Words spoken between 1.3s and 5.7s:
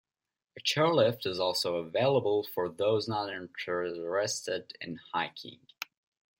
also available for those not interested in hiking.